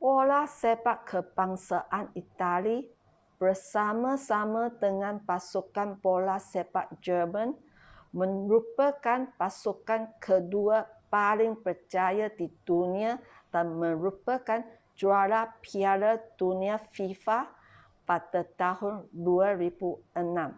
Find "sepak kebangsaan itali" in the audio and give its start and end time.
0.60-2.78